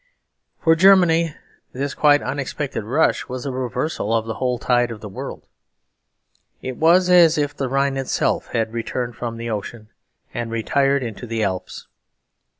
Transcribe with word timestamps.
For 0.59 0.75
Germany 0.75 1.35
this 1.73 1.93
quite 1.93 2.23
unexpected 2.23 2.83
rush 2.83 3.27
was 3.29 3.45
a 3.45 3.51
reversal 3.51 4.15
of 4.15 4.25
the 4.25 4.33
whole 4.33 4.57
tide 4.57 4.89
of 4.89 4.99
the 4.99 5.07
world. 5.07 5.45
It 6.59 6.77
was 6.77 7.07
as 7.07 7.37
if 7.37 7.55
the 7.55 7.69
Rhine 7.69 7.97
itself 7.97 8.47
had 8.47 8.73
returned 8.73 9.15
from 9.15 9.37
the 9.37 9.51
ocean 9.51 9.89
and 10.33 10.49
retired 10.49 11.03
into 11.03 11.27
the 11.27 11.43
Alps. 11.43 11.85